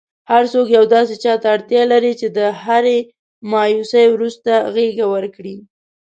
[0.31, 2.99] هرڅوک یو داسي چاته اړتیا لري چي د هري
[3.51, 5.57] مایوسۍ وروسته غیږه ورکړئ.!